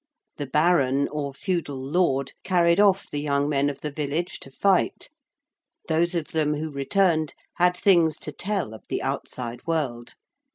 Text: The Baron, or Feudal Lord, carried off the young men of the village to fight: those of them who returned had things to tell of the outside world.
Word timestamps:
The 0.37 0.47
Baron, 0.47 1.07
or 1.09 1.31
Feudal 1.31 1.77
Lord, 1.79 2.33
carried 2.43 2.79
off 2.79 3.07
the 3.07 3.21
young 3.21 3.47
men 3.47 3.69
of 3.69 3.81
the 3.81 3.91
village 3.91 4.39
to 4.39 4.49
fight: 4.49 5.11
those 5.87 6.15
of 6.15 6.29
them 6.29 6.55
who 6.55 6.71
returned 6.71 7.35
had 7.57 7.77
things 7.77 8.17
to 8.21 8.31
tell 8.31 8.73
of 8.73 8.81
the 8.87 9.03
outside 9.03 9.67
world. 9.67 10.15